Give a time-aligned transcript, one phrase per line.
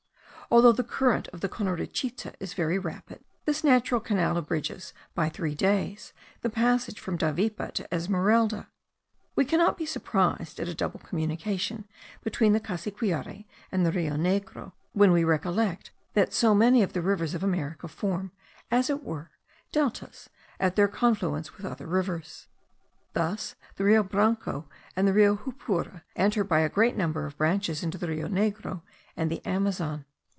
[0.53, 5.55] Although the current of the Conorichite is very rapid, this natural canal abridges by three
[5.55, 8.67] days the passage from Davipe to Esmeralda.
[9.33, 11.87] We cannot be surprised at a double communication
[12.21, 17.01] between the Cassiquiare and the Rio Negro when we recollect that so many of the
[17.01, 18.33] rivers of America form,
[18.69, 19.29] as it were,
[19.71, 20.27] deltas
[20.59, 22.47] at their confluence with other rivers.
[23.13, 27.83] Thus the Rio Branco and the Rio Jupura enter by a great number of branches
[27.83, 28.81] into the Rio Negro
[29.15, 30.03] and the Amazon.